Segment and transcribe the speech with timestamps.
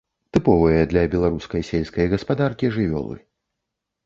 [0.35, 3.23] Тыповыя для беларускай сельскай гаспадаркі жывёлы.